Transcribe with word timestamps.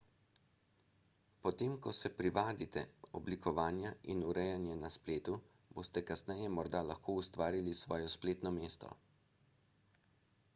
potem 1.47 1.73
ko 1.85 1.91
se 1.97 2.09
privadite 2.21 2.81
oblikovanja 3.19 3.91
in 4.15 4.23
urejanja 4.29 4.77
na 4.85 4.91
spletu 4.97 5.37
boste 5.81 6.03
kasneje 6.09 6.49
morda 6.55 6.83
lahko 6.89 7.17
ustvarili 7.23 7.77
svoje 7.83 8.09
spletno 8.17 8.55
mesto 8.59 8.91